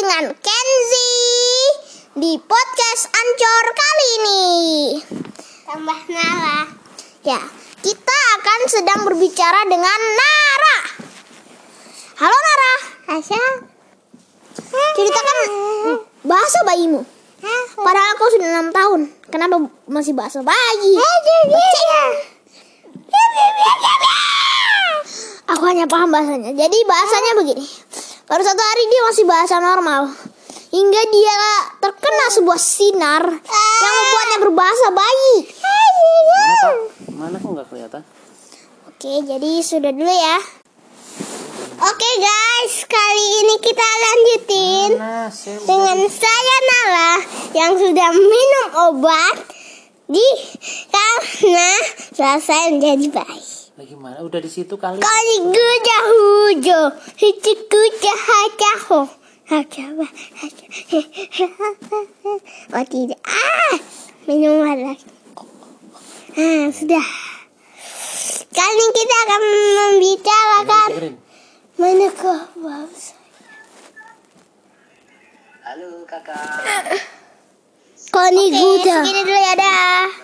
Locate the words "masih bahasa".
19.84-20.40, 29.10-29.58